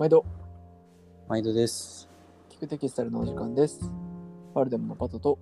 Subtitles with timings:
[0.00, 0.24] 毎度、
[1.28, 2.08] 毎度です。
[2.48, 3.92] 聞くテキスタイルのお時間です。
[4.54, 5.38] パルデムのパトと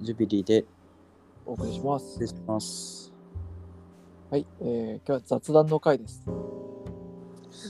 [0.00, 0.64] ジュビリーで
[1.44, 2.20] お送りします失。
[2.20, 3.12] 礼します。
[4.30, 6.22] はい、えー今日は雑談の回です。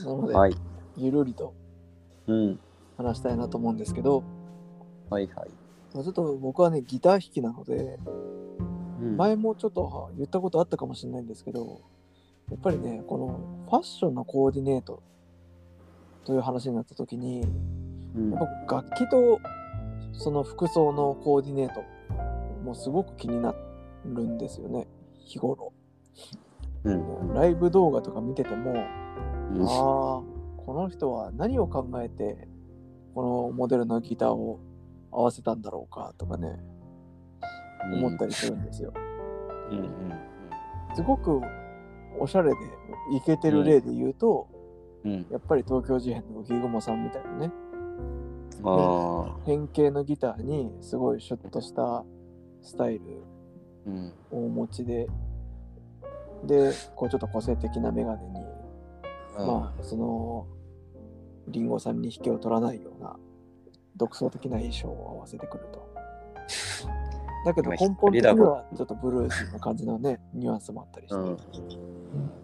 [0.05, 0.55] なので、はい。
[0.97, 1.55] ゆるりと
[2.27, 2.59] うん。
[2.95, 4.23] 話したいなと思うんですけど、
[5.09, 5.49] はいはい。
[5.95, 7.97] まあちょっと僕はね、ギター弾きなので、
[9.01, 11.81] うん、前もちょっとは言ったことあったかもしれないんですけど、
[12.51, 15.01] やっぱりね、このファッションのコーディネート
[16.27, 17.41] という話になった時に、
[18.13, 18.31] うん。
[18.31, 19.39] やっぱ楽器と
[20.11, 21.81] その服装のコーディネート
[22.65, 23.55] もすごく気にな
[24.03, 24.87] るんですよね。
[25.13, 25.71] 日頃。
[26.83, 27.33] うん。
[27.33, 29.63] ライブ動画とか見てても、うん。
[29.63, 29.73] ああ
[30.65, 32.49] この人は何を考えて
[33.15, 34.59] このモデルのギターを
[35.11, 36.59] 合わせたんだろうかとかね
[37.93, 38.93] 思ったりするんですよ、
[39.71, 39.77] うん。
[39.77, 39.87] うん。
[40.93, 41.39] すごく
[42.19, 42.57] おしゃれで
[43.15, 44.49] イケてる例で言うと、
[45.05, 45.25] うん。
[45.31, 47.51] やっぱり東京事変の浮雲さんみたいなね。
[49.45, 52.03] 変形のギターにすごいシュッとした
[52.61, 53.01] スタイル
[53.85, 54.13] うん。
[54.31, 55.07] をお持ちで
[56.43, 58.33] でこうちょっと個性的なメガネに、
[59.37, 60.45] まあその
[61.47, 63.15] リンゴさんに引けを取らないような
[63.95, 65.87] 独創的な衣装を合わせてくると
[67.45, 71.37] だけど今根本的にはちょっとブルースな感じのねニュアンスもあったりして、うん。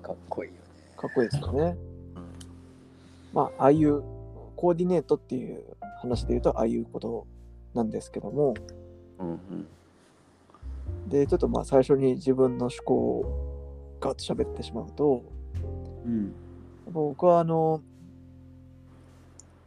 [0.01, 0.63] かっこいいよね。
[0.95, 1.92] かっこいいですよねうん
[3.33, 4.01] まあああいう
[4.55, 5.63] コーディネートっていう
[5.99, 7.27] 話で言うとああいうこと
[7.73, 8.53] なんですけども。
[9.19, 9.67] うんうん。
[11.09, 15.23] でちょっとまあ最初に自分の思考をガッと喋ってしまうと。
[16.05, 16.33] うん。
[16.91, 17.81] 僕はあの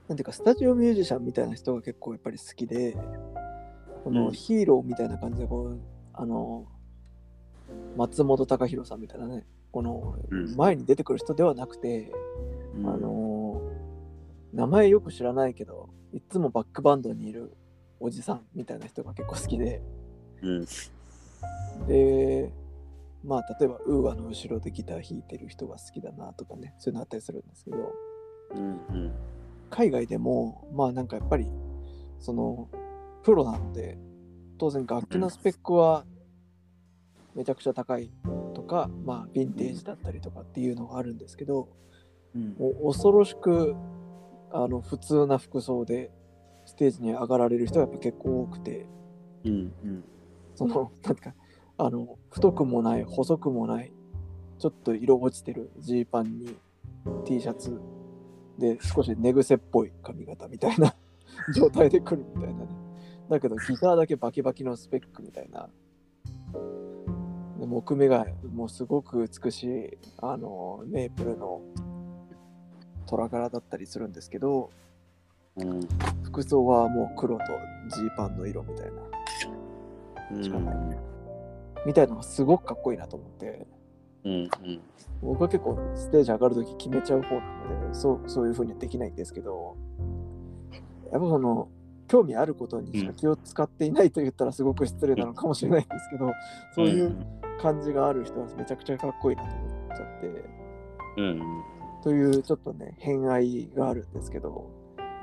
[0.09, 2.93] なんていうかスタジオミュージシャンみたいな人が結構やっぱり好きで。
[2.93, 3.01] こ
[4.07, 4.15] うん。
[4.15, 5.79] のヒーローみたいな感じでこう
[6.13, 6.67] あの
[7.97, 10.57] 松本隆弘さんみたいなねこのうん。
[10.57, 12.13] 前に出てくる人ではなくて、
[12.77, 12.89] うん。
[12.89, 13.26] あの
[14.53, 17.53] 名前よく知らないけどいっつもバックバンドにいる
[18.01, 19.83] おじさんみたいな人が結構好きで
[20.43, 20.67] うん。
[21.87, 22.53] で
[23.25, 27.93] まあ例えばウーアの後ろでギター弾いてる人が好きだなとかねそういうのあったりするんですけど
[28.55, 29.13] うんうん。
[29.71, 31.49] 海外でもまあなんかやっぱり
[32.21, 32.69] その
[33.23, 33.99] プロなので
[34.59, 36.05] 当然楽器のスペックは
[37.35, 38.11] めちゃくちゃ高い
[38.55, 41.69] とかまあヴィンテージだったりとかっていうのがあるんですけど
[42.35, 43.75] うんもう恐ろしく
[44.53, 46.11] あの普通な服装で
[46.65, 48.87] ステージに上がられる人がやっぱ結構多くて。
[49.45, 50.05] うんうん。
[50.55, 51.35] そのなんか
[51.79, 53.93] あの太くもない細くもない
[54.59, 56.57] ちょっと色落ちてるジーパンに
[57.27, 57.79] T シャツ
[58.59, 60.95] で少し寝癖っぽい髪型みたいな
[61.55, 62.69] 状態で来るみたいなね。
[63.29, 65.69] だけどギターだけバキバキのスペックみたいな。
[67.59, 71.61] で木目がもうすごく美しいあのメープルの
[73.07, 74.71] 虎柄だったりするんですけど
[75.57, 75.89] うん。
[76.25, 77.45] 服装はもう黒と
[77.95, 78.93] ジーパンの色みたいな
[80.33, 80.43] うん。
[80.43, 80.77] しかない
[81.87, 83.67] みたいなのがすごくかっこいいなと思って
[84.25, 84.49] うんうん。
[85.23, 89.77] 僕は結構ステージ上がるとき決めちゃう方なのでそうそういう風にはできないんですけど
[91.13, 91.69] やっぱその
[92.09, 96.33] 興味あることにしか気を使っていないと言ったらすごく失礼なのかもしれないんですけど、
[96.75, 97.17] そういう
[97.61, 100.45] 感じがある人はめちゃくちゃかっこいいなと思っちゃって
[101.17, 101.65] うん
[102.07, 104.71] というちょっとね偏愛があるんですけど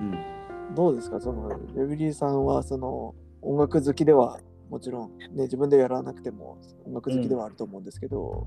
[0.02, 0.76] うん。
[0.76, 1.22] どうですか？
[1.22, 8.46] そのレビリーさんはその音楽好きではもちろん、ね、自分でやらなくても音楽好きではあると思うんですけど、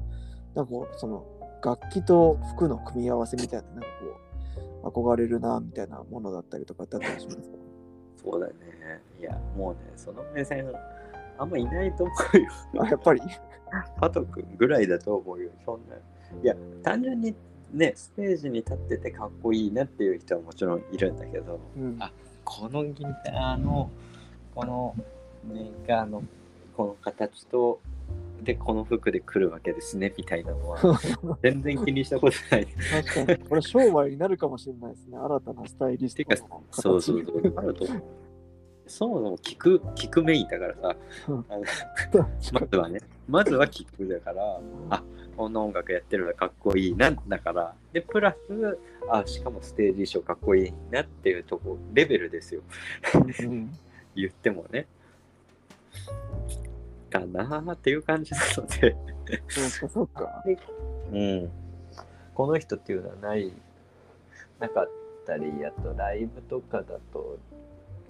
[0.55, 1.25] なんかこうその
[1.65, 3.87] 楽器と服の組み合わせみたいななんか
[4.83, 7.45] こう憧れるなみたいなものだったりとかってあったりしますか？
[8.23, 8.53] そうだね。
[9.21, 10.67] いや、もうね、その目線、
[11.39, 12.83] あんまいないと思うよ。
[12.85, 13.21] あやっぱり？
[13.99, 15.97] パト君ぐらいだと思うよ、そんな。
[16.43, 17.35] いや、単純に
[17.73, 21.97] ね、ステージに立っててかっこいいなっていう人はもちろんいるんだけど、うん。
[22.01, 22.11] あ
[22.45, 23.91] このギターの、
[24.55, 24.95] この
[25.45, 26.23] メーカーの
[26.77, 27.81] この形と、
[28.43, 30.79] で、この服で来るわけですね、みたいなのは、
[31.43, 32.67] 全然気にしたことない。
[32.67, 33.39] 確かに。
[33.49, 37.87] これ商売になるかもしれないですね新たなスタイリストの形そうそうそう、あると。
[38.87, 40.97] そもそも聞く、聞くメインだからさ、
[42.53, 44.61] まずはね、まずは聞くだから、
[44.91, 45.03] あ
[45.37, 47.75] この音楽やってるのかっこいいなだから。
[47.93, 48.79] でプラス
[49.11, 52.63] あしかもステージ衣装かっこいいなっていうとこレベルですよ。
[53.41, 53.71] うん。
[54.15, 54.87] 言ってもね。
[57.11, 58.97] かなーっていう感じなので。
[59.49, 60.45] そうかそうか。
[61.13, 61.51] うん。
[62.35, 63.53] この人っていうのはない
[64.59, 64.91] なかっ
[65.27, 67.39] たりあとライブとかだと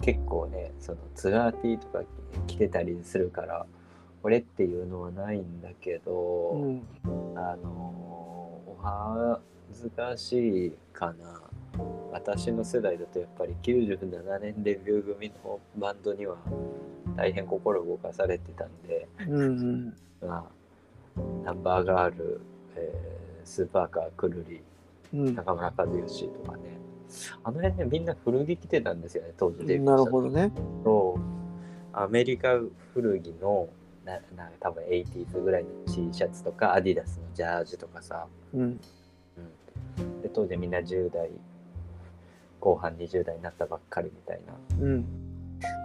[0.01, 2.01] 結構ねそのツアーティーとか
[2.45, 3.65] 着てたりするから
[4.21, 6.83] これっていうのはないんだけど、うん
[7.35, 8.77] あのお
[9.69, 11.41] 恥ずかしいかな
[12.11, 16.35] 私の世代だとやっぱり97年デビュー組のバンドには
[17.15, 19.93] 大変心動かされてたんで、うんうん。
[20.21, 20.49] ま
[21.15, 22.41] あ、ナンバーガール、
[22.75, 23.17] えー
[23.47, 24.61] スーパーカーくるり
[25.13, 25.35] うん。
[25.35, 26.63] 中村和義とかね
[27.43, 30.51] あの辺ねみんな古着着てたんですよね当時デビューなるしたほどね。
[30.83, 31.17] と
[31.93, 32.59] アメリカ
[32.93, 33.69] 古着の
[34.07, 38.77] なな多分 80s ぐらいの T シャツとかアディダスのジャージとかさ、うん。
[40.21, 41.29] で当時みんな10代
[42.59, 45.05] 後半20代になったばっかりみたいな、うん。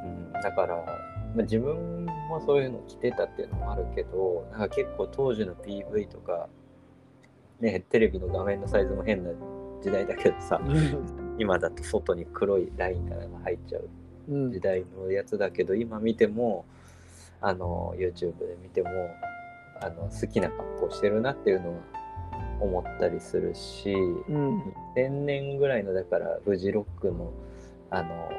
[0.04, 0.76] うん、だから、
[1.34, 6.48] まあ、自分もそういうの着てたっていうのもあるけどなんか結構当時の PV とか
[7.60, 9.30] ねテレビの画面のサイズも変な
[9.82, 10.60] 時代だけどさ
[11.38, 13.88] 今だと外に黒いラインが入っちゃう
[14.28, 14.60] うん時。
[14.60, 16.64] 代のやつだけど今見ても
[17.42, 18.88] あの YouTube で見ても
[19.80, 21.78] あの好きな格好してるなっていうのは
[22.60, 24.60] 思ったりするしうん。
[24.96, 27.32] 2000年ぐらいのだからフジロックの
[27.90, 28.30] あの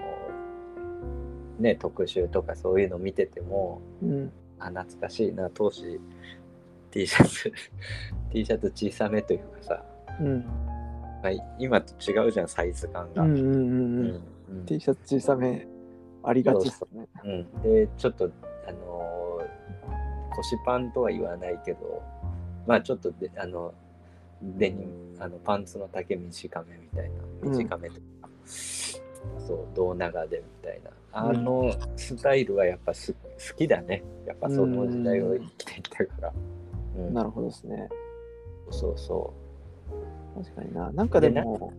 [1.60, 4.32] ね特集とかそういうの見ててもうん。
[4.60, 6.00] あ懐かしいな当時
[6.92, 7.52] T シャツ
[8.32, 9.84] T シャツ小さめというかさ、
[10.22, 10.46] うん。
[11.22, 13.24] まあ、今と違うじゃんサイズ感が。
[13.24, 13.56] うんうんうんうん。
[13.58, 15.68] うんうん T シャツ小さめ
[16.24, 17.08] ありがちですね。
[17.24, 18.30] うん、でちょっと
[18.68, 19.64] あのー
[20.36, 22.02] 腰パンとは言わないけど
[22.66, 23.72] まあちょっとであの
[24.42, 27.10] デニムあのパンツの丈短めみたい
[27.42, 27.52] うん。
[27.52, 28.02] な短めとか、
[28.46, 30.90] そう胴長でみたいな。
[31.16, 34.04] あのスタイルはやっぱす好きだね。
[34.26, 36.34] やっぱその時代を生きてきたから、
[36.98, 37.14] うん。
[37.14, 37.88] なるほどですね。
[38.72, 39.34] そうそ
[40.36, 40.92] 確かにな。
[40.92, 41.72] なんかでも、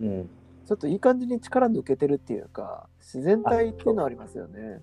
[0.00, 0.30] ううん
[0.66, 4.80] ちょっといい感じに力抜けてるっていうか、自然体っていうのはありますよね。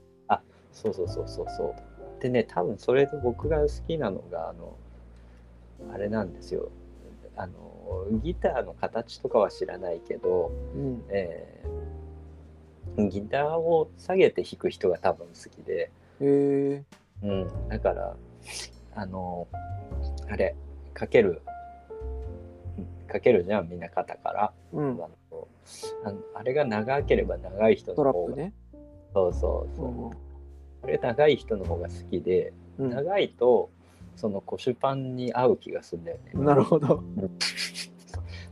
[0.72, 1.76] そうそうそうそうそ
[2.20, 4.76] うでね多分それで僕が好きなのがあの
[5.92, 6.70] あれなんですよ
[7.36, 11.04] あのギターの形とかは知らないけど、うん。
[11.10, 11.90] えー
[13.08, 16.84] ギターを下げて弾く人が多分好きで、へえ。
[17.24, 18.16] うん、だから
[18.96, 19.48] あの
[20.30, 20.56] あれ
[20.94, 21.42] かける
[23.08, 24.90] かけるじゃんみんな肩から、うん。
[24.96, 25.10] あの
[26.04, 28.54] あのあれが長ければ長い人トの方が、ね。
[29.14, 30.30] そうそうそう、うん
[30.82, 32.90] これ長い人の方が好きで、うん。
[32.90, 33.70] 長いと
[34.16, 36.32] その腰パンに合う気がするんだよね。
[36.36, 36.96] なるほど。
[36.96, 37.02] っ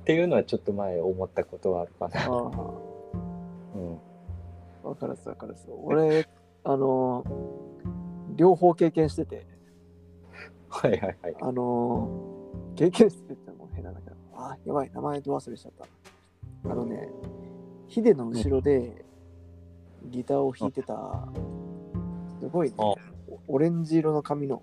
[0.03, 2.27] ていうのはちょっと前思ったことはあるかな。
[2.29, 3.99] うん、
[4.83, 5.55] わかるわかる。
[5.83, 6.27] 俺、
[6.63, 7.23] あの
[8.35, 9.45] 両方経験してて、
[10.69, 11.35] はいはいはい。
[11.41, 12.09] あの
[12.75, 15.85] 経験してても変なんだけど、あ、やばい、名前ど忘れしちゃった。
[16.69, 17.09] あのね、
[17.87, 19.05] ヒデの後ろで
[20.05, 21.27] ギターを弾いてた、
[22.39, 22.75] すごいね、
[23.47, 24.61] オレンジ色の髪の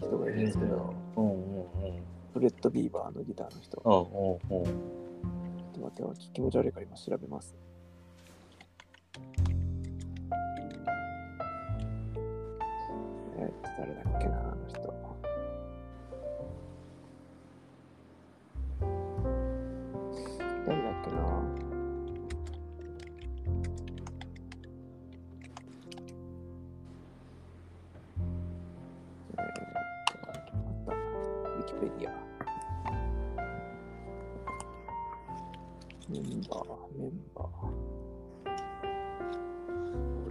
[0.00, 0.94] 人がいるんですけど。
[2.32, 3.78] フレッド・ビーバーのギターの人。
[3.78, 4.38] ちうょ。
[4.44, 4.48] っ
[5.72, 7.56] と待って、気持ち悪いから今調べます。
[13.38, 14.55] えーっと、誰だっけな、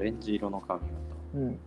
[0.05, 0.91] レンジ色の髪型。
[1.33, 1.59] うん。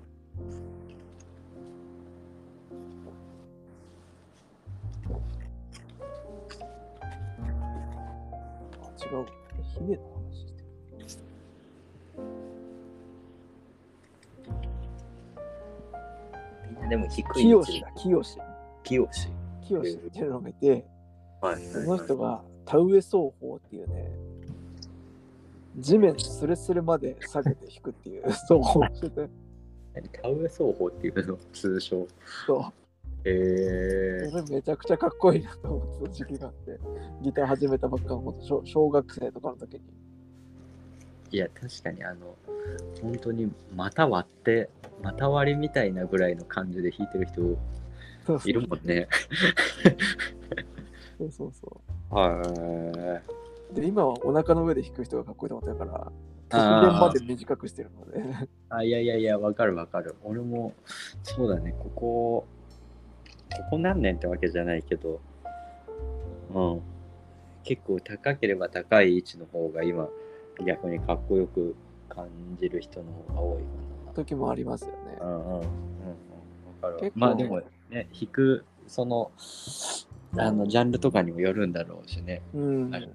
[8.81, 9.27] あ、違う。
[9.75, 10.37] ヒデの話
[11.09, 11.29] してる。
[16.71, 18.39] みんなでも低い清志だ、清志。
[18.85, 19.29] 清志。
[19.67, 20.87] 清志っていうのがいて、
[21.41, 24.28] はいその人が田植え奏法っていうね、
[25.79, 29.29] 地面スレスレまで下げて弾くっていう奏法をしてて、
[30.23, 31.39] 田植え奏法っていうの？
[31.53, 32.07] 通称。
[32.47, 32.61] そう。
[33.25, 36.79] へえそれめちゃくちゃかっこいいなと思ってた時期があって、
[37.23, 39.81] ギター始めたばっかの小小学生とかの時に。
[41.31, 42.37] いや、確かにあの、
[43.03, 44.71] 本当に股割って、
[45.03, 47.43] 股割りみたいなぐらいの感じで弾いてる人
[48.27, 49.09] そうそういるもんね。
[51.19, 51.81] そうそうそ
[52.11, 53.23] はう。
[53.73, 56.13] で、今はお腹の上で弾く人がかっこいいと思ったから、
[56.51, 58.21] まで短くしてるので。
[58.21, 58.49] い。
[58.71, 60.15] あ、いやいやいや、わかるわかる。
[60.23, 60.73] 俺も、
[61.23, 62.47] そうだね、ここ、
[63.55, 65.21] ここ何年ってわけじゃないけど、
[66.55, 66.81] うん。
[67.65, 70.09] 結構高ければ高い位置の方が今、
[70.65, 71.77] 逆にかっこよく
[72.09, 73.69] 感じる人の方が多いか
[74.07, 74.13] な。
[74.15, 75.25] 時もありますよねう。
[75.25, 75.61] んうんうんうん。
[75.61, 75.67] わ
[76.81, 77.61] かるわまあでも
[77.91, 79.31] ね、弾く、その、
[80.39, 82.41] あの、ジャンルとかにもよるんだろうしね。
[82.55, 82.91] うん。
[82.91, 83.09] はい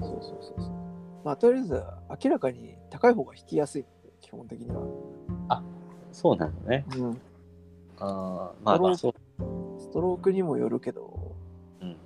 [0.00, 0.72] そうそうそうそう。
[1.24, 1.82] まあ、とりあえず、
[2.24, 3.84] 明らかに高い方が弾きやすい、
[4.20, 4.82] 基本的には。
[6.12, 6.84] そうなのね。
[6.96, 7.20] うん。
[7.98, 9.12] ああ、まあまあそう。
[9.80, 11.34] ストロークにもよるけど、
[11.80, 11.96] うんうん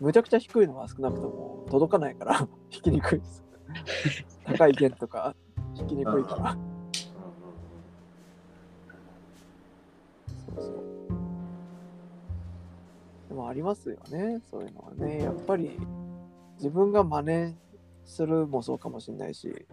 [0.00, 3.44] むちゃくちゃ低いのは少なくとも届かないから 弾きにくいです。
[4.44, 5.36] 高い弦とか
[5.76, 6.58] 弾きにくいから。
[10.56, 10.82] そうそう。
[13.28, 15.22] でもありますよね、そういうのはね。
[15.22, 15.78] やっぱり
[16.62, 17.56] 自分が真似
[18.04, 19.66] するもそうかもしれないし、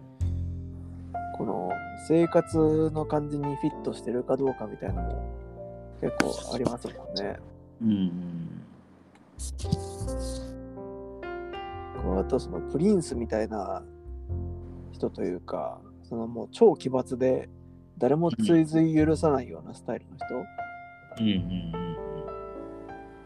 [1.38, 1.70] この
[2.08, 5.22] 生活の感じにフィットしてるかどうかみたいなのも
[6.00, 7.38] 結構ありますもんね。
[7.80, 8.64] うんうん
[12.02, 13.84] こうあとそのプリンスみたいな
[14.90, 17.48] 人というか、そのもう超奇抜で
[17.98, 20.34] 誰も追随許さないようなスタイルの人、
[21.22, 21.96] うんうん。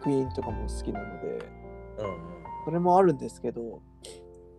[0.02, 1.48] クイーンとかも好きなので、
[1.98, 2.33] うんうん
[2.64, 3.80] それもあるんですけど、やっ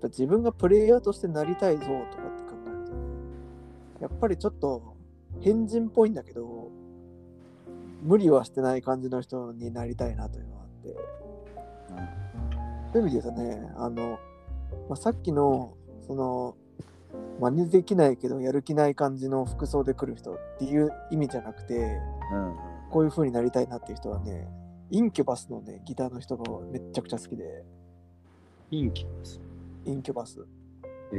[0.02, 3.00] ぱ自分がプレイヤーとしてなりたいぞとかって考えるとね、
[4.02, 4.96] やっぱりちょっと
[5.42, 6.70] 変人っぽいんだけど、
[8.04, 10.96] 無理はしてない感じの人になりたいなというのがあって、
[12.94, 14.20] そういう意味で言うとね、あの、
[14.90, 15.74] まあ、さっきの、
[16.06, 16.56] その、
[17.40, 22.00] 真似できないけどやる気ない感じの服装で来る人っていう意味じゃなくて、
[22.32, 22.56] うんうん。
[22.92, 24.48] こういう風になりたいなっていう人はね、
[24.92, 27.66] インキュバスのね、ギターの人がめっちゃくちゃ好きで、
[28.75, 29.41] インキュバス。
[29.86, 30.41] インキュバス。
[30.41, 30.44] へ
[31.13, 31.15] え。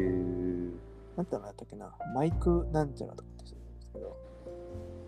[1.16, 4.16] なんて名前だったっけな、マイクなんちゃらとかって人なんですけど、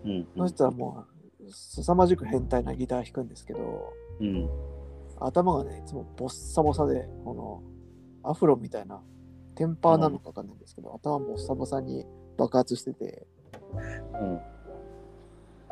[0.05, 1.05] うんその人はも
[1.39, 4.49] う、凄まじく変態なギター弾くんですけど、うん。
[5.19, 7.61] 頭がね、いつもボッサボサで、この、
[8.29, 9.01] アフロみたいな、
[9.55, 12.05] テンパーなのかわかんないんですけど、頭ボッサボサに
[12.37, 13.27] 爆発してて、
[14.13, 14.39] うん。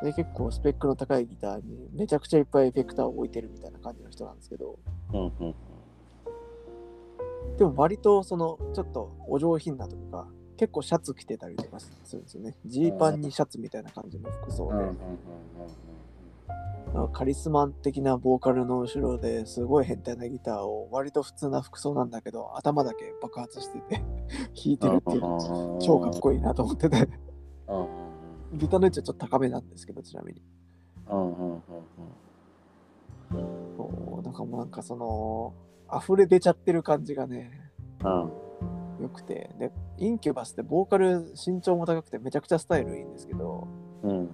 [0.03, 4.77] で、結構スペックの高いギターにめちゃくちゃいっぱいエフェクターを置いてるみたいな感じの人なんですけど、
[5.13, 5.55] うんうん
[7.57, 10.27] でも割とその、ちょっとお上品なとか、
[10.57, 12.55] 結構シャツ着てたりとかするんですよね。
[12.65, 14.85] ジーパンにシャツみたいな感じの服装で。
[17.13, 23.97] カリスマ的なボーカルの後ろですごい変態なギターを割と普通な服装なんだけど頭だけ爆発してて
[24.55, 27.07] 弾いてるっていうの超かっこいいなと思ってて。
[28.53, 30.41] ギターの位置はちょっと高めなんですけどちなみに。
[31.09, 31.13] う
[34.23, 34.33] なん。
[34.33, 35.53] かもうなんかその
[35.95, 37.51] 溢れ出ちゃってる感じがね
[38.03, 38.31] うん。
[39.01, 39.51] 良くて。
[39.59, 43.67] でインキュバスってボーカル身長も高くてめちゃくちゃスタイルいいんですけど
[44.03, 44.29] うん。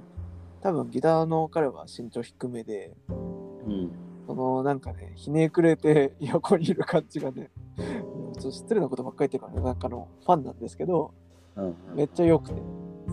[0.61, 3.91] 多分ギターの彼は身長低めでうん。
[4.25, 11.11] そのなんかね、ひねくれて横にいる感じがね、 ちょっと失礼なことばっかり言ってるからね、なんかのファンなんですけど、
[11.55, 12.61] うんめっちゃ良くて、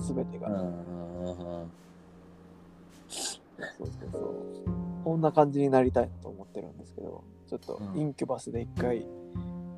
[0.00, 0.48] すべてが。
[0.48, 1.70] うんうん
[3.78, 4.34] そうそうそう。
[5.04, 8.00] こんな感じになりたいなと思ってるんですけど、ちょっとうん。
[8.00, 9.04] インキュバスで一回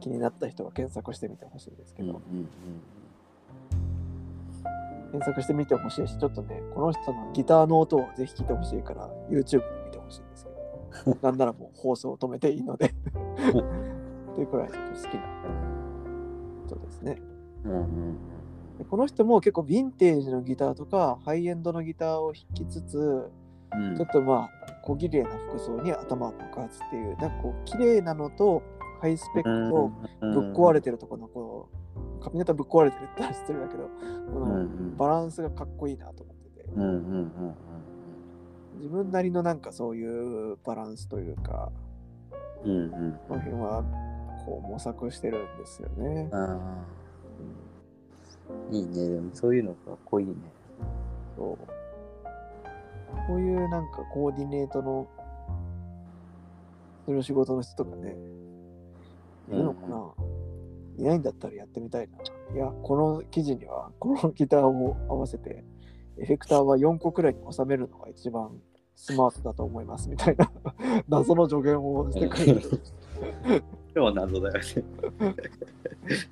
[0.00, 2.20] 気になった人は検索してみてほしいんですけど、
[5.10, 10.50] 検索してみてほしいし、ちょっとね、この人のギターの音をぜひ聞いてほしいから、YouTube で見てほしいんですけ
[11.10, 12.86] ど、 なんならもう放送を止めていいので、
[14.32, 15.22] っていうくらいちょっと好きな
[16.66, 17.22] 人ですね。
[17.64, 18.16] うんうん。
[18.78, 23.30] でこの人も結構ヴィンテージのギターとかハイエンドのギターを弾きつつ、
[23.74, 23.96] うん。
[23.96, 28.62] ちょっとまあ小綺麗な服装に頭を爆発っていうなんかこう綺麗なのと
[29.00, 31.68] ハイスペックとぶっ壊れてるところのこ
[32.20, 33.88] う髪型ぶっ壊れてるって言ったら失礼だけど
[34.32, 36.68] このんバランスがかっこいいなと思ってて。
[36.74, 37.54] うんうんうん
[38.82, 41.70] 自分なりのなんかそういうバランスというか
[42.64, 43.84] うんうんうんこの辺は
[44.44, 46.28] こう模索してるんですよね。
[48.70, 49.08] いいね。
[49.08, 50.34] でもそういうのかっこいいね。
[51.36, 51.81] そう
[53.26, 55.08] こういうなんかコーディネートの
[57.06, 58.16] する仕事の人とかね、
[59.50, 60.10] いるのかな、
[60.98, 62.18] いないんだったらやってみたいな。
[62.54, 65.64] いや、この記事にはこのギターを合わせて、
[66.18, 68.50] エフェクターは4個くらいに収めるのが一番
[68.94, 70.50] スマートだと思いますみたいな
[71.08, 72.60] 謎の助言をしてくれる。
[73.94, 74.60] でも謎だよね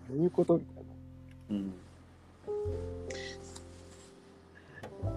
[0.08, 0.56] どういうこと？
[0.58, 0.90] みたいな。
[1.50, 1.74] うん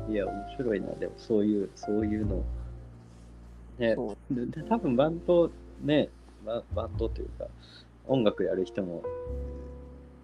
[0.10, 0.88] いや面白いな。
[0.95, 2.43] でもそういうそういうの。
[3.79, 3.95] ね。
[4.69, 5.50] 多分バンド
[5.81, 6.10] ね
[6.45, 7.48] ババンドというか
[8.07, 9.03] 音楽やる人も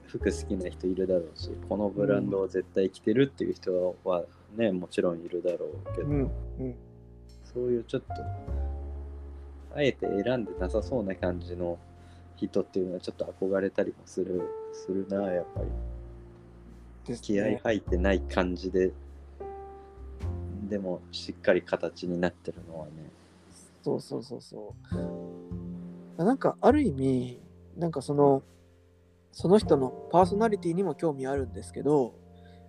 [0.08, 4.24] 服好きな人いるだろうしこのブランドを絶対着てるっていう人は
[4.56, 6.76] ねもちろんいるだろうけど、うん、うん。
[7.54, 8.14] そういうちょっと
[9.76, 11.78] あえて選んでなさそうな感じの
[12.36, 14.42] 人っていうのはちょっと憧れたりもする
[14.74, 15.68] するなやっぱり。
[17.08, 17.62] です気合ね。
[17.64, 18.92] 入ってない感じで
[20.70, 22.92] でもしっかり形になってるのはね。
[23.84, 24.76] そうそうそうそ
[26.18, 26.24] う。
[26.24, 27.40] なんかある意味、
[27.78, 28.44] なんかその
[29.32, 32.14] その人のパーソナリティにも興味あるんですけど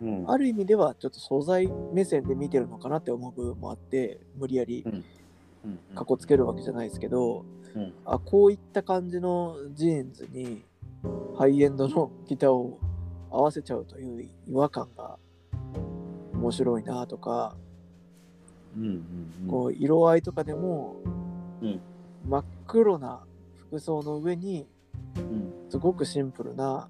[0.01, 0.31] うん。
[0.31, 4.89] ある意味ではちょっと素材目線で見てるのかなって思う部分もあって無理やりう
[5.69, 5.79] ん。
[5.95, 7.93] かっこつけるわけじゃないですけど、うん。
[8.05, 10.63] あこういった感じのジーンズに
[11.37, 12.79] ハイエンドのギターを
[13.31, 15.19] 合わせちゃうという違和感が
[16.35, 17.70] 面白いなとか、うんうんうん
[19.49, 20.97] こう色合いとかでも、
[21.61, 21.81] うん。
[22.29, 23.21] 真っ黒な
[23.57, 24.67] 服装の上に
[25.17, 25.53] うん。
[25.71, 26.89] すごくシンプルな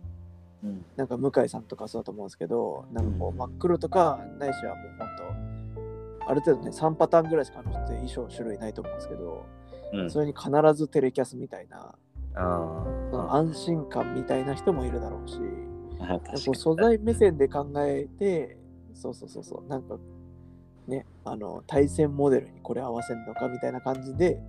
[0.62, 0.84] うん。
[0.96, 9.46] なんか向井さんとかそうだと思うんですけどなんかこう真っ黒とかないしはもうほんとある程度ね3パターンぐらいしかあの人って衣装種類ないと思うんですけど、
[9.92, 10.10] うん。
[10.10, 11.94] それに必ずテレキャスみたいな
[12.34, 15.38] 安心感みたいな人もいるだろうし
[16.54, 18.56] 素材目線で考えて
[18.94, 19.96] そうそうそうそうなんか
[20.90, 24.40] ねあの対戦モデルにこれ合わせるのかみたいな感じで、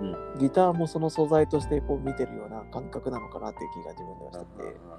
[0.00, 0.04] う
[0.36, 0.38] ん。
[0.38, 4.98] ギターもその素材としてこう見てるような感覚なのかなっていう気が自分ではしてて。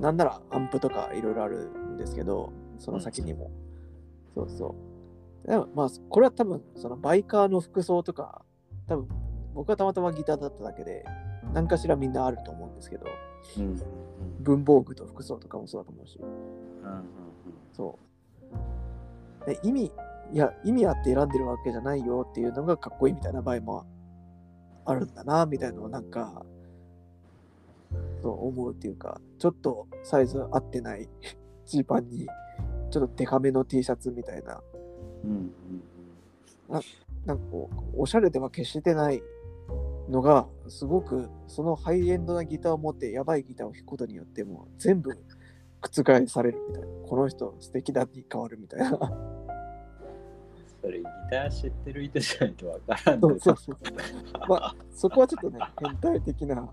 [0.00, 3.50] なんならアンプとかいろいろあるんですけどその先にも、
[4.34, 4.74] そうそ
[5.44, 5.48] う。
[5.48, 8.42] でもまあこれは多分そのバイカーの服装とか
[8.86, 9.08] 多分
[9.54, 11.04] 僕はたまたまギターだっただけで
[11.52, 13.06] 何かしらみんなあると思うんですけど。
[13.58, 13.64] うん。
[13.64, 13.82] うん。
[14.40, 16.18] 文房具と服装とかもそうだと思うし。
[16.20, 16.24] う
[16.86, 16.90] ん。
[16.90, 17.04] うん。
[17.72, 18.15] そう
[19.46, 19.92] で意味
[20.32, 23.86] いや意味あって選んでるわけじゃないよっていうのがかっこいいみたいな場合も
[24.84, 26.44] あるんだなみたいなのをなんか
[28.22, 31.08] そう思うっていうかちょっとサイズ合ってない
[31.64, 32.26] ジーパンに
[32.90, 34.60] ちょっとデカめの T シャツみたいな。
[35.24, 35.50] うんうん
[37.24, 39.22] なんかこうおしゃれでは決してない
[40.08, 45.10] のがすごくそのハイエンドなギターを持ってやばいギターを弾くことによっても全部
[45.80, 46.88] 覆されるみたいな。
[47.06, 48.98] この人素敵だに変わるみたいな
[50.80, 53.76] それギター知ってる人じゃないとわからんそうでそうそう。
[54.48, 56.68] まあそこはちょっとね変態的な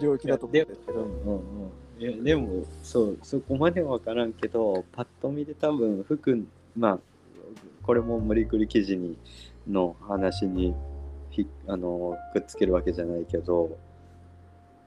[0.00, 0.62] 領域だと思う。
[0.62, 2.02] んですけどうんうんうん。
[2.02, 6.46] いやでもそうそこまでは分からんけどパッと見で多分服
[6.76, 6.98] まあ
[7.82, 9.16] これも無理くり記事に
[9.68, 10.74] の話に
[11.30, 13.78] ひあのくっつけるわけじゃないけど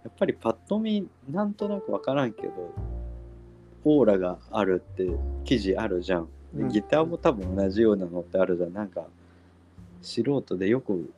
[0.04, 2.74] やっぱりパッと見なんとなく分からんけど
[3.84, 5.10] オーラがあるって
[5.44, 6.30] 記事あるじゃん。
[6.54, 8.74] でギターも多分同じようなのってあるじゃん。
[8.74, 9.06] なんか
[10.02, 11.12] 素人でよく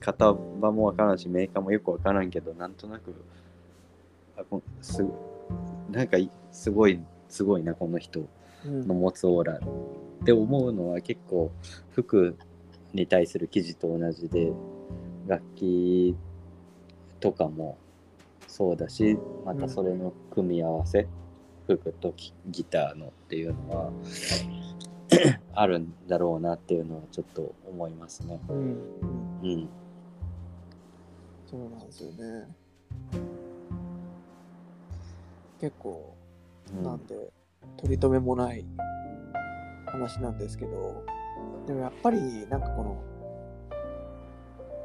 [0.00, 3.14] 型番もわからんしメーカーもよくわからんけどなんとなく
[4.36, 5.04] あこす
[5.90, 6.16] なんか
[6.52, 8.20] すごいすごいなこの人
[8.64, 9.60] の持つオーラ。
[10.22, 11.52] って思うのは結構
[11.92, 12.36] 服
[12.92, 14.52] に対する記事と同じで
[15.26, 16.16] 楽器
[17.20, 17.78] とかも
[18.46, 21.06] そうだしまたそれの組み合わせ、
[21.66, 23.92] 服とギギターのっていうのは
[25.52, 28.40] あるんだろうなっていうのはちょっと思いますね。
[28.48, 28.56] うん。
[28.56, 28.70] うん。
[29.42, 29.68] うん。
[31.44, 32.48] そうなんですよね。
[35.60, 36.14] 結構
[36.72, 36.82] うん。
[36.82, 37.30] なんで
[37.76, 38.64] 取り留めもない
[39.84, 41.04] 話なんですけど
[41.66, 42.96] でもやっぱりなんかこの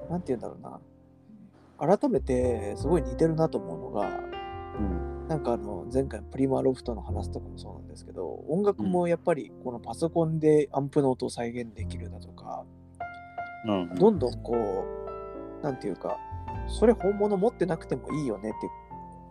[0.09, 0.81] なんて言うんだろうな。
[1.97, 4.07] 改めてすごい似てるなと思うのが
[4.77, 12.65] うんなんかあの前回のプリマロフトの話とかもそうなんですけど音楽もやっぱりこのパソコンでアンプの音を再現できるだとか
[13.65, 14.85] うんどんどんこ
[15.61, 16.17] うなんていうか
[16.67, 18.67] それ本物持ってなくてもいいよねって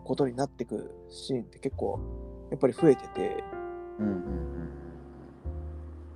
[0.03, 1.99] ことになってくシーンって結構
[2.49, 3.43] やっぱり増えてて
[3.99, 4.43] うんうん。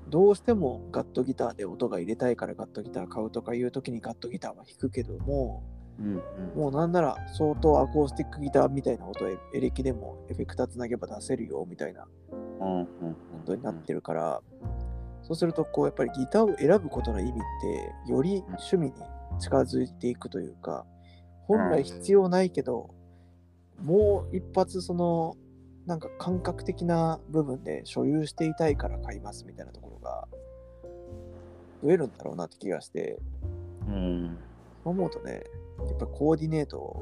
[0.09, 5.63] どうしてもガットギターで音が入れたいからガットギター買うとかいう時にガットギターは弾くけども
[5.99, 6.59] うんうん。
[6.59, 12.05] もうなんなら相当アコースティックギターみたいな音をエレキでもエフェクターつなげば出せるよみたいな
[12.61, 12.85] うんうん。
[12.85, 12.87] こ
[13.45, 14.41] とになってるから、
[15.23, 17.33] そうするとこうやっぱりギターを選ぶことの意味っ
[18.05, 18.93] てより趣味に
[19.39, 20.85] 近づいていくというか
[21.47, 22.89] 本来必要ないけど、
[23.83, 25.35] もう一発その
[25.85, 30.27] なんか感覚的な部分で所有していたいから買いますみたいなところが
[31.83, 33.19] 増えるんだろうなって気がして。
[33.87, 34.37] うん
[34.89, 35.43] 思うとね
[35.87, 37.01] やっぱコーディネート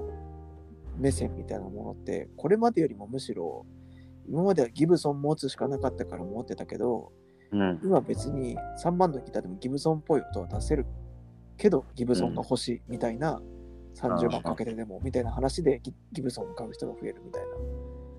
[0.97, 3.65] 目線みたいなものってこれまでよりもむしろ
[4.27, 7.11] 今まではギブソン持つしかなかったから持ってたけど
[7.51, 7.79] うん。
[7.83, 10.85] 今別に3番のギターでもギブソンっぽい音は出せる
[11.57, 13.41] けどギブソンが欲しいみたいな、
[13.95, 17.43] 30万かけてでもみたいな話でギギブソンを買う人が増えるみたい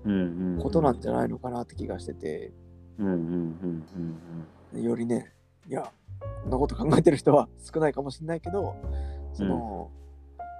[0.05, 2.51] うんなことなんじゃないのかなって気がしてて。
[4.81, 5.31] よりね
[5.67, 5.91] いや
[6.43, 8.75] こんなこと考えてる人は少ないかもしれないけど
[9.37, 9.89] その、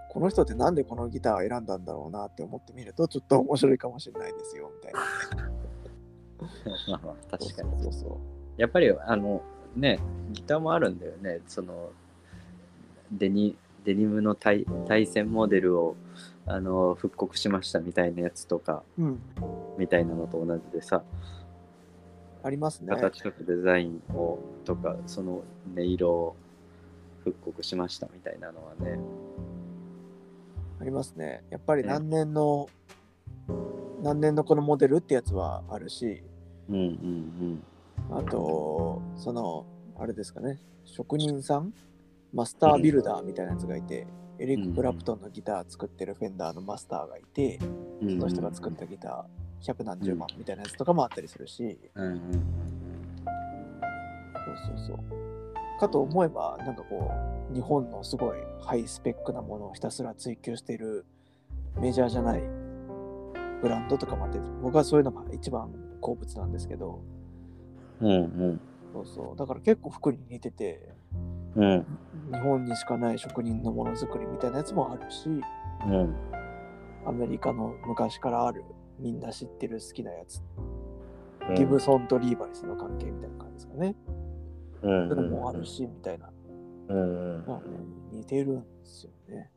[0.10, 5.00] この人ってなんでこのギターを選んだんだろうなって思ってみるとちょっと面白いかもしれないですよみたいな
[6.88, 9.44] まあまあ確かにそうそうやっぱりあの
[9.76, 10.00] ね
[10.32, 11.92] ギターもあるんだよねその
[13.12, 15.96] デニデニムの対対戦モデルを
[16.46, 19.20] あの復刻しましたみたいなやつとかうん。
[19.78, 21.04] みたいなのと同じでさ
[22.44, 22.88] ありますね。
[22.90, 25.44] 形とかデザインをとかその
[25.76, 26.36] 音色を
[27.32, 29.00] 復刻しましたみたいなのはね。
[30.80, 31.44] ありますね。
[31.50, 32.70] やっぱり何年の、
[34.02, 36.24] 何年のこのモデルってやつはあるし、
[36.70, 37.64] うんうん
[38.10, 39.66] あと、その、
[39.98, 41.74] あれですかね、職人さん、
[42.34, 44.08] マスタービルダーみたいなやつがいて、
[44.40, 47.60] エリック・クラプトンのギター作ってるフェンダーのマスターがいて、
[48.02, 52.22] うんその人が作ったギター、百何十万みたいなやつとかもあったりするし、うんうん。
[54.46, 55.27] そうそうそう。
[55.78, 57.12] かと思えば、なんかこ
[57.52, 61.06] う、日本のすごいハイスペックなものをひたすら追求している
[61.80, 62.42] メジャーじゃない
[63.62, 67.02] ブランドとかもあって、僕はそういうのが一番好物なんですけど、
[68.02, 68.62] うんうん。
[68.94, 69.36] そうそう。
[69.38, 70.94] だから結構服に似てて、
[71.56, 71.86] うん。
[72.32, 75.32] 日本にしかない職人のものづくりみたいなやつもあるし、う
[75.90, 76.16] ん。
[77.06, 78.64] アメリカの昔からある
[79.00, 80.42] みんな知ってる好きなやつ、
[81.50, 81.56] うん。
[81.56, 83.96] ギブソンとリーバイスの関係みたいな感じですかね。
[84.84, 86.30] うんそういうのもあるし、みたいな。
[86.90, 87.64] うんうんまあね、
[88.12, 89.50] 似てるんですよね。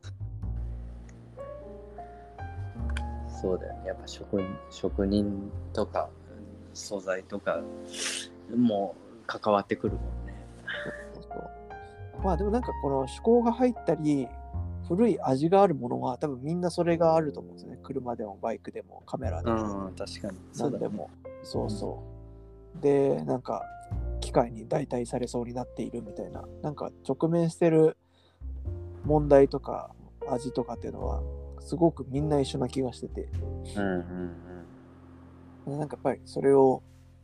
[3.41, 6.09] そうだよねやっぱ職人職人とか
[6.75, 7.59] 素材とか
[8.55, 10.35] も関わってくるもんね
[11.15, 14.27] そうそうまあでもなんかこの趣向が入ったり、
[14.87, 17.79] 古い味があるものは多分みんなそれがあると思うんですよね。
[17.81, 21.09] 車でもバイクでもカメラでもうん確かに何でも。
[21.41, 22.03] そうそ
[22.77, 22.81] う。
[22.83, 23.63] で、なんか
[24.31, 27.97] 機械に代替されそうになっているみたいな、なんか直面してる
[29.03, 29.91] 問題とか
[30.29, 31.21] 味とかっていうのは
[31.59, 33.27] すごくみんな一緒な気がしてて、
[33.75, 36.81] うんうんなんかやっぱりそれを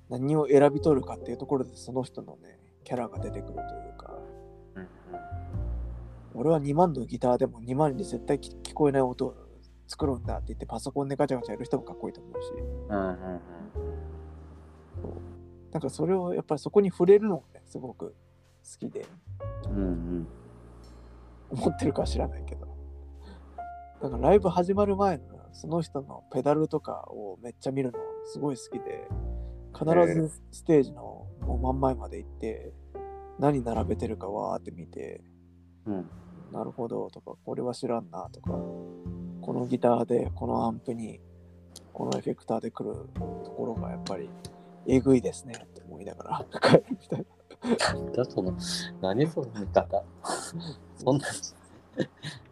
[0.10, 4.14] 何を選び取るかっていうところでその人のね、キャラが出てくるというか、
[4.76, 4.90] うんうん。
[6.36, 9.36] 俺は2万のギターでも2万に絶対聞聞こえない音を
[9.88, 12.52] 作るんだって言ってパソコンでガチャガチャやる人もかっこいいと思うし、
[12.90, 13.97] うんうんうん
[15.72, 18.16] なんかそれをやっぱりそこに触れるのがね、すごく
[18.64, 19.06] 好きで、
[19.70, 20.28] うんうん
[21.50, 22.68] 思ってるかは知らないけど。
[24.02, 29.08] だからライブ始まる前のその人のペダルとかをめっちゃ見るのすごい好きで、
[29.74, 32.74] 必ずステージのもう真ん前まで行って、
[33.40, 35.22] 何並べてるかわーって見て、
[35.86, 36.10] うん
[36.52, 41.20] なるほどとか、これは知らんなとか、このギターでこのアンプに
[41.94, 44.30] このエフェクターで来るところがやっぱり
[44.88, 47.26] えぐいですねって思いながら帰るみたいな。
[48.24, 48.54] だその
[49.02, 50.04] 何その見方
[50.96, 51.26] そんな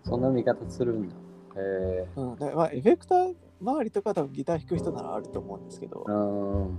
[0.03, 1.17] そんな見方するんだへ
[1.57, 6.75] えうん、まあエフェクター周りとか多分ギター弾く人ならあると思うんですけど、うんうん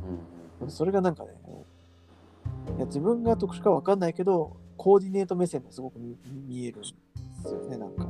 [0.69, 1.31] それがなんかね、
[2.79, 6.17] いや自分が特殊かわかんないけど、コーディネート目線ですごく見
[6.49, 6.89] 見えるんで
[7.45, 8.09] すよね、なんか。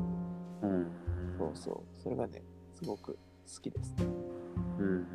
[0.62, 0.88] うんうん
[1.36, 2.00] そうそう。
[2.00, 3.96] それがね、すごく好きです。
[4.78, 5.06] うんうん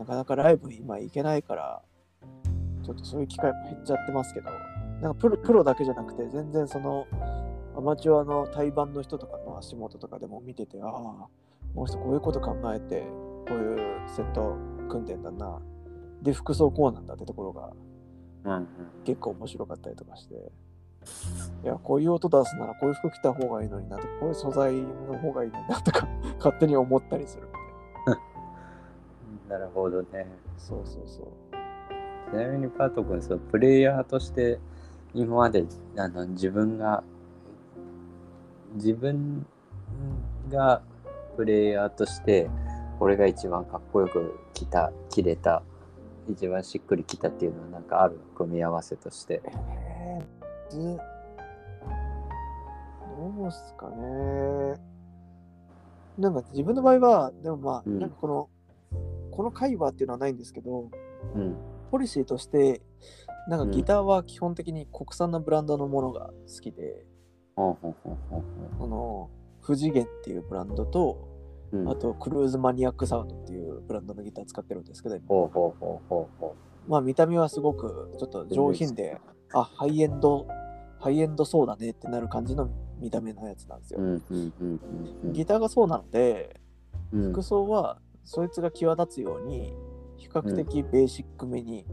[0.00, 1.82] なかなかライブ今行けないから、
[2.82, 4.50] ちょっとそういう機会も減っちゃってますけど、
[5.02, 7.06] なんかプロプロだけじゃなくて、全然その
[7.76, 10.90] アマチュアの対バンの人とかの足元とかでも見てて、ああ、
[11.74, 13.02] この人こういうこと考えて、
[13.46, 14.56] こういうセット
[14.88, 15.60] 組んでんだな。
[16.22, 17.70] で、服装こうなんだってところが
[19.04, 20.34] 結構面白かったりとかして、
[21.62, 26.08] いや、こういう音出すならこういう服着た方がいいのになとか、こういう素材の方がいいのになとか、
[26.38, 28.22] 勝手に思ったりするみたいな。
[29.50, 31.26] なるほどねそうそうそう。
[32.30, 34.60] ちなみにパート君そのプレイヤーとして
[35.12, 35.64] 今まで
[35.96, 37.02] あの自分が
[38.74, 39.44] 自分
[40.48, 40.80] が
[41.36, 42.48] プレイヤーとして
[43.00, 45.62] これが一番かっこよく着た着れた
[46.28, 48.20] 一番しっくりきたっていうのはなんかある？
[48.36, 50.78] 組み合わせとしてえー、ず
[53.18, 54.80] どうっすかね。
[56.18, 58.48] なんか自分の場合は、でもまあ、うんなんかこの、
[59.40, 60.90] この会話っていうのはないんですけど、
[61.34, 61.56] うん。
[61.90, 62.82] ポリシーとして、
[63.48, 67.06] なんかギターは基本的に国産のブランドのものが好きで、
[67.56, 68.42] ほうほうほうほう
[68.78, 69.30] ほあの、
[69.66, 71.26] 富士源っていうブランドと、
[71.72, 71.88] ううん。
[71.88, 75.18] あとクルーズマニアックサウンドっていうブランドのギター使ってるんですけど、
[76.86, 79.18] まあ見た目はすごくちょっと上品で、
[79.54, 80.46] あ、ハイエンド、
[80.98, 84.00] ハイエンドそうだねってなる感じの見た目のやつなんですよ。
[85.32, 86.60] ギターがそうなので、
[87.10, 87.32] うん。
[87.32, 89.74] 服装はそいつが際立つように、
[90.16, 91.84] 比較的ベーシックめに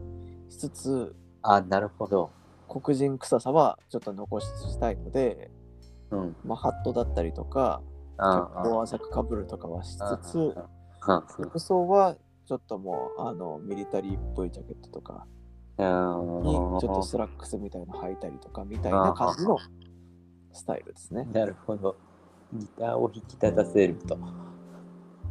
[0.49, 2.29] しつつ、あなるほど。
[2.69, 5.49] 黒人臭さはちょっと残したいので、
[6.11, 6.35] うん。
[6.45, 7.81] まあ、ハットだったりとか、
[8.17, 10.55] キャあップを浅くかぶるとかはしつつ、
[11.07, 15.25] あ服装はちょっともう、あの、ミリタリーっぽいジャケットとか
[15.79, 19.57] に、ちょっとスラックスみたいなの履いたりとか、みたいな感じの
[20.53, 21.27] スタイルですね。
[21.33, 21.95] なるほど。
[22.53, 24.19] ギターを引き立たせると。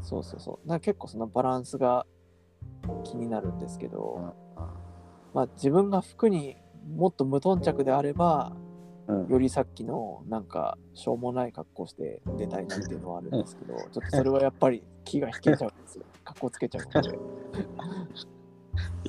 [0.03, 0.69] そうそうそう。
[0.69, 2.07] なんか結構そのバランスが
[3.05, 4.35] 気になるんですけど、
[5.35, 6.57] まあ自分が服に
[6.95, 8.53] もっと無頓着であれば、
[9.09, 16.05] うんよりさっきのなんかしょうもない格好して出たいなっていうのはあるんですけど、 ちょっとそれはやっぱり気が引けちゃうんですよ。
[16.25, 17.19] 格好つけちゃうんで。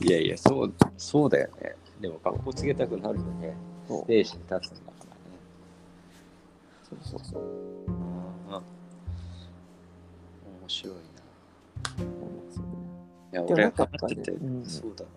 [0.05, 1.75] いやいや、そう、そうだよね。
[1.99, 3.57] でも、格好つけたくなるよね。
[3.87, 5.21] ステージに立つんだからね。
[6.83, 7.41] そうそうそう。
[7.41, 7.45] う
[7.91, 8.76] ん
[10.67, 11.01] 面白いな。
[13.31, 15.09] いや、俺なんかやってて、ねうんそうだな。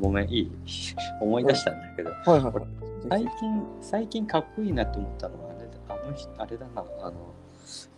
[0.00, 0.50] ごめん、いい？
[1.20, 2.64] 思い出したんだけど、はいはいはい。
[3.08, 7.12] 最近、最近かっこいいなと思ったのは、あれだあの人、あれだな、あの、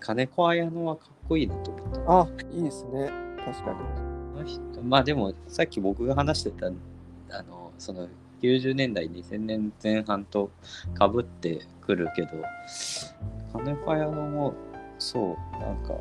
[0.00, 2.20] 金子綾乃はかっこいいなと思った。
[2.20, 3.10] あ、いいですね。
[3.44, 3.76] 確かに。
[4.34, 8.08] あの人まあでも、さっき僕が話してた、あの、その、
[8.40, 10.50] 90年代、2000年前半と
[10.94, 12.28] かぶってくるけど、
[13.52, 14.54] 金子綾乃も、
[15.02, 15.94] そう、なんか、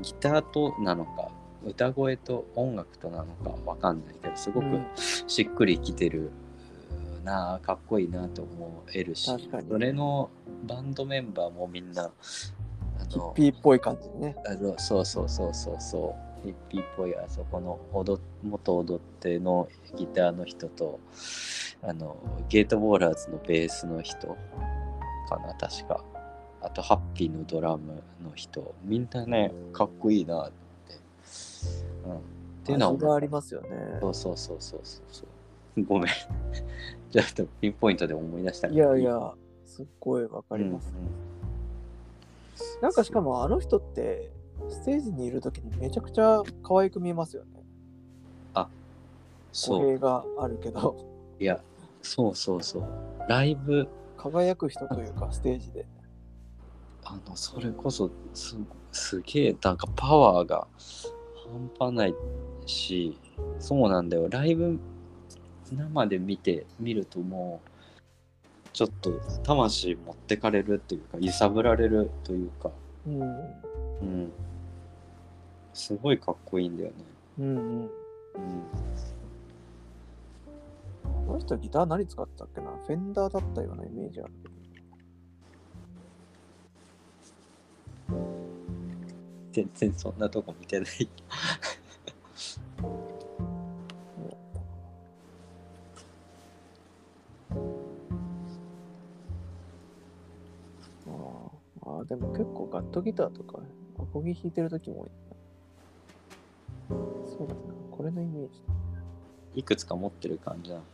[0.00, 1.30] ギターとなのか、
[1.64, 4.86] 歌声と音楽となのかわかんないけど、すごくうん。
[4.96, 6.30] しっくりきてる
[7.24, 9.30] なあ、かっこいいなと思えるし
[9.68, 10.28] それの
[10.64, 12.10] バンドメンバーもみんな、あ
[13.08, 14.36] ヒッの、ピーっぽい感じね。
[14.46, 20.98] あのそうそうそうそうそうヒッピーっぽいあそこの踊元踊ってのギターの人と
[21.82, 22.16] あの
[22.48, 24.36] ゲートボーラーズのベースの人
[25.28, 26.04] かな確か
[26.62, 30.94] あとハッピーのドラムの人みんなねかっこいいなって、
[32.06, 32.18] うん、っ
[32.64, 33.68] ていうのは味がありますよね。
[34.00, 35.24] そうそうそうそうそ
[35.76, 36.08] うごめん。
[37.10, 39.34] ちょっとピンポイントで思い出したいやいや、
[39.66, 40.92] すっごいわかります。
[40.92, 42.82] うんうん。
[42.82, 44.30] なんかしかもあの人って、
[44.68, 47.62] ステージにいるときにめちゃくちゃ可愛く見えますよね。
[49.52, 49.80] そう。
[49.80, 50.96] 語弊があるけど、
[51.38, 51.60] いや
[52.02, 52.84] そうそうそう。
[53.28, 53.86] ライブ。
[54.16, 55.86] 輝く人というか、ステージで。
[57.04, 58.56] あのそれこそす
[58.92, 60.66] すげえなんかパワーが
[61.78, 62.14] 半端ない
[62.66, 63.18] し
[63.58, 64.78] そうなんだよライブ
[65.72, 67.68] 生で見て見るともう
[68.72, 69.12] ちょっと
[69.42, 72.70] 魂持ってかれるっていうか揺さぶられるというか
[73.06, 73.20] うん。
[73.20, 73.24] う
[74.04, 74.32] ん
[75.74, 76.94] すごいかっこいいんだよね
[77.38, 77.56] うんうん。
[77.56, 77.88] うん
[81.26, 82.70] この人ギター何使ってたっけな？
[82.86, 84.54] フェンダーだったようなイメージあるけど。
[89.52, 90.88] 全然そんなとこ見てない
[101.06, 101.50] あー
[101.82, 103.60] あー、でも結構ガットギターとか、
[103.98, 105.14] アコギ弾いてるときも多いな。
[107.26, 107.60] そうだな、
[107.90, 108.72] これのイメージだ。
[109.54, 110.88] いくつか持ってる感じなのか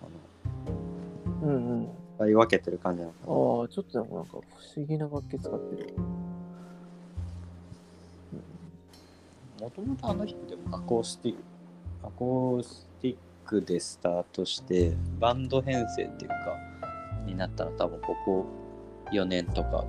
[1.42, 1.88] なうんうん。
[2.16, 4.38] 使い分けてる感じなのかなああ、ちょっとでもなんか不
[4.76, 5.94] 思議な楽器使ってる。
[9.68, 11.42] もともとあの人でもアコースティック、
[12.02, 16.56] アコースティックでスタートして、バンド編成っていうか、
[17.26, 18.46] になったら多分ここ
[19.12, 19.84] 4年とか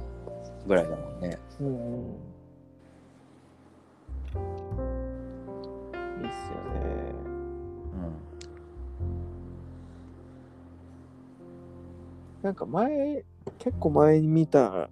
[0.68, 1.40] ぐらいだもんね。
[1.62, 1.74] うんうん。
[6.24, 7.10] いいっすよね。
[12.42, 13.24] なんか前、
[13.60, 14.90] 結構前に見た、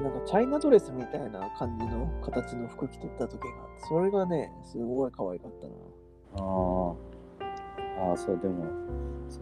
[0.00, 6.44] なんかチャイナドレスみたいな感じの形の服着てた時があって、それがね、すごい可愛かったな。
[6.44, 6.46] う
[6.88, 6.90] ん。
[6.90, 6.94] あ
[8.00, 8.10] あ。
[8.10, 8.64] ああ、そう、でも、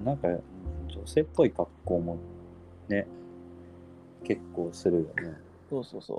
[0.05, 2.17] なんか女性っぽい格好も
[2.89, 3.07] ね、
[4.25, 5.37] 結構するよね。
[5.71, 6.19] そうそうそう。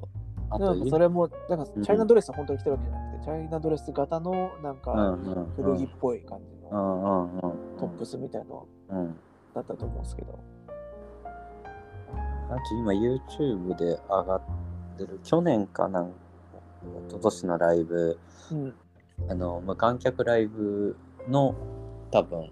[0.51, 4.31] あとなんかそれも、なんかうんチャイナドレス本当に着てるわけじゃなくて、チャイナドレス型の
[4.63, 7.41] なんうかんうんうん、古着っぽい感じうのんうんうん。
[7.77, 9.15] トップスみたいのうん。
[9.53, 10.39] だったと思うんですけど。
[12.49, 14.41] あと今 YouTube で上がっ
[14.97, 18.19] てる去年かなん一昨年のライブ
[18.51, 18.73] うん。
[19.29, 20.95] あの無観客ライブ
[21.27, 21.53] の
[22.09, 22.49] 多分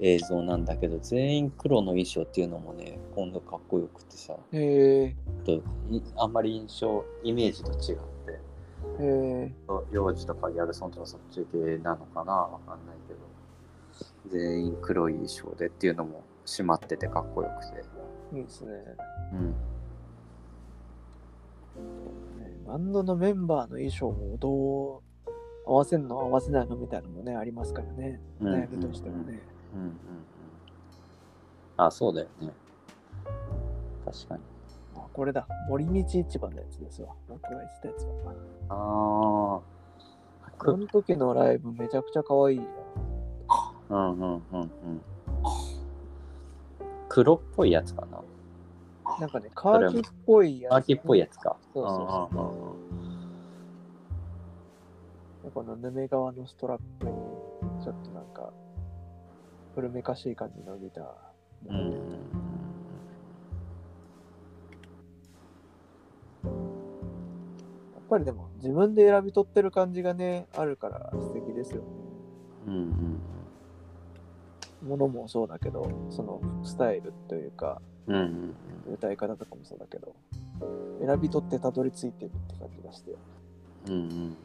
[0.00, 4.34] 映像なんだけど全員黒の衣装っていうのもね今度かっこよくてさ。
[4.52, 5.14] へ
[6.16, 8.32] あんまり印象イメージと違って。
[8.98, 9.52] へえ
[9.92, 12.32] 幼児とかギャルソンとかそっち系なのかな？
[12.32, 13.20] わかんないけど。
[14.28, 17.84] 全員黒い衣装でっていうのも締まっててかっこよくて
[18.32, 18.70] いいですね。
[19.32, 19.54] うんね
[22.66, 25.00] バンドのメンバーの衣装もどう
[25.66, 28.20] 合わせるの合わせないのみたいなのもね、ありますからね。
[28.40, 29.40] うんライブとしてもね。
[29.74, 29.96] うんうんうん
[31.78, 32.52] あ、そうだよね。
[34.04, 34.40] 確かに。
[34.96, 35.46] あこれだ。
[35.68, 37.14] 森道市場のやつですわ。
[37.28, 38.34] 僕が言ってたやつは。
[38.70, 40.50] ああ。
[40.56, 42.62] くこの時のライブめちゃくちゃ可愛いよ。
[43.90, 44.70] うんうんうんうん。
[47.16, 48.22] 黒っぽいやつかな。
[49.20, 50.72] なんかね、カーキっぽいやつ。
[50.72, 51.56] カーキっぽいやつか。
[51.72, 51.96] そうそう
[52.34, 52.66] そ
[55.46, 57.12] うこのヌメ側のストラップに、
[57.82, 58.52] ちょっとなんか、
[59.74, 61.04] 古めかしい感じのギター。
[61.70, 61.92] うん。
[66.44, 66.48] や
[67.98, 71.86] っぱりでも、自分で選び取ってる感じがね、あるから素敵ですよね。
[72.66, 73.20] うんうん
[74.82, 78.14] ものもそうだけど、そのスタイルというか、うん。
[78.14, 78.56] うんうん
[78.92, 80.14] 歌い方とかもそうだけど、
[81.04, 83.16] 選び取ってたどり着いてるって感じがして、
[83.88, 84.36] うんうん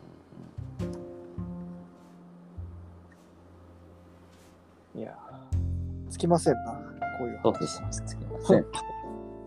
[4.95, 6.73] いやー、つきませんな、
[7.19, 7.59] こういうそう話。
[7.59, 7.87] ですね。
[7.91, 8.63] すみません。
[8.63, 8.67] す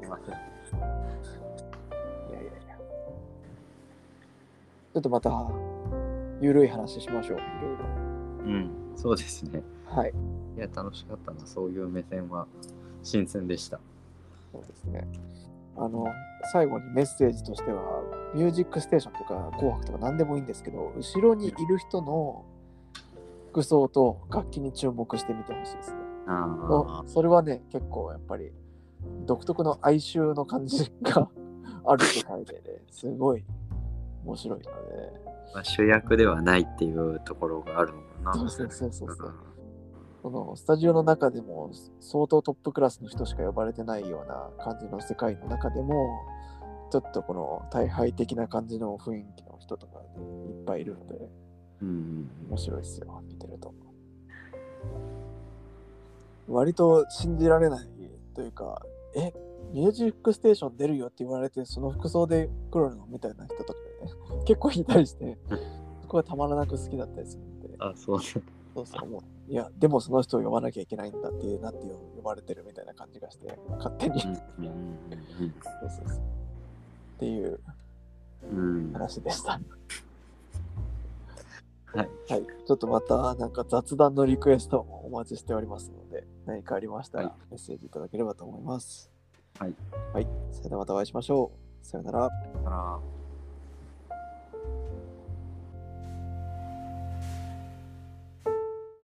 [0.01, 0.35] みません。
[2.31, 2.77] いやいやいや。
[4.95, 5.51] ちょっとまた、
[6.41, 7.41] ゆるい話しましょう、い
[8.47, 9.63] ろいうん、そうですね。
[9.91, 9.97] ろ。
[9.97, 10.15] はい、
[10.57, 11.47] いや、楽しかったな。
[11.47, 12.47] そういう目線は
[13.03, 13.81] 新鮮でした。
[14.53, 15.07] そうですね。
[15.77, 16.07] あの、
[16.53, 18.03] 最後にメッセージとしては、
[18.35, 22.45] ミュージックステーションとか紅白とか何でもいいんですけど、後ろにいる人の
[23.51, 25.97] 服装と楽器に注目してみてほしいですね。
[26.27, 28.53] あおそれはね、結構やっぱり
[29.27, 31.29] 独特の哀愁の感じが
[31.85, 33.45] ある世界でね、すごい
[34.25, 34.71] 面白いので、
[35.55, 38.35] まあ、主役ではないっていうところがあるのかな。
[38.35, 39.35] そうそうそうそう
[40.25, 46.09] このスタジオの中でも相当トップクラスの人しか呼ばれてないような感じの世界の中でも
[46.91, 50.05] ちょっとこの大敗的な感じの雰囲気の人とか、ね、
[50.49, 51.29] いっぱいいるので
[51.83, 53.75] うんうん面白いですよ見てると。
[56.49, 57.87] 割と信じられない
[58.35, 58.81] というか
[59.15, 59.31] え
[59.75, 64.11] ミュージックステーション出るよって言われてその服装で来るのみたいな人とかね
[64.47, 65.37] 結構いたりして
[66.01, 67.77] そこがたまらなく好きだったりするので。
[67.79, 68.25] あ、そうね。
[68.75, 71.79] そうそう、もう、いや、でもその人を呼ばなきゃいけないんだって、なって
[72.17, 74.21] 呼ばれてるみたいな感じがして、勝手に。
[74.21, 76.19] そうそうそう。
[76.19, 76.21] っ
[77.19, 77.61] ていう。
[78.93, 79.53] 話でした。
[81.93, 82.09] はい。
[82.29, 82.47] はい。
[82.67, 89.11] ちょっとまた、なんか雑談のリクエストもお待ちしておりますので、何かありましたらはいメッセージいただければと思います。
[89.59, 89.75] はい。
[90.13, 90.29] はい。
[90.53, 91.87] それではまたお会いしましょう。
[91.87, 92.25] さよなら。
[92.27, 92.31] あ
[92.71, 93.01] ら